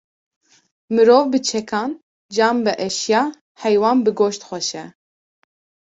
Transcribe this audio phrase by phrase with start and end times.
[0.93, 1.89] Mirov bi çekan,
[2.35, 3.21] can bi eşya,
[3.61, 4.85] heywan bi goşt xweş e